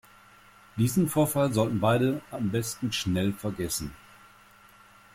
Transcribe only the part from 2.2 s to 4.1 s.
am besten schnell vergessen.